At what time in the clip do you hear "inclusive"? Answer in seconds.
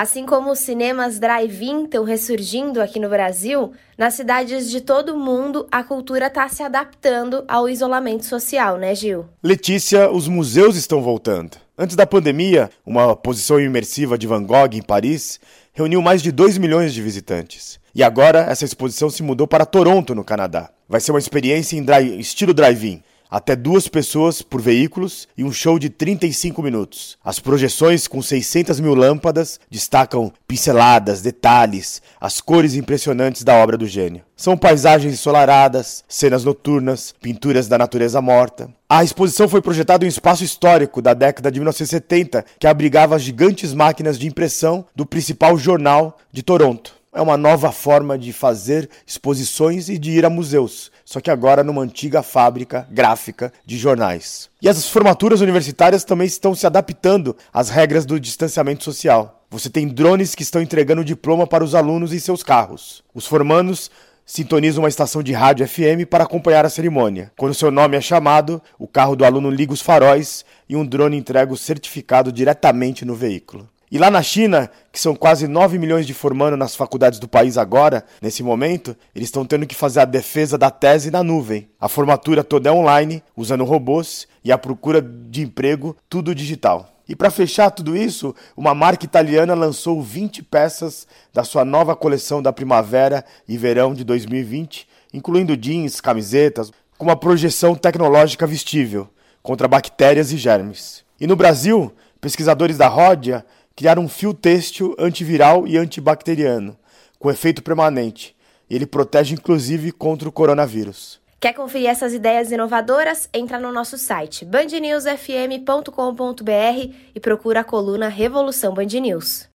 109.34-109.92